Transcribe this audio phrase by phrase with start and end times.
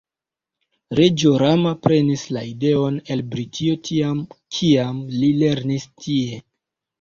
[0.99, 4.25] Reĝo Rama prenis la ideon el Britio tiam,
[4.57, 6.43] kiam li lernis tie.